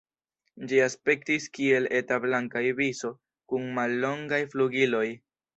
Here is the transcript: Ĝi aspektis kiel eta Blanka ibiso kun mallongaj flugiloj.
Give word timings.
Ĝi 0.71 0.79
aspektis 0.85 1.45
kiel 1.57 1.89
eta 1.99 2.19
Blanka 2.25 2.65
ibiso 2.71 3.15
kun 3.53 3.71
mallongaj 3.79 4.45
flugiloj. 4.55 5.07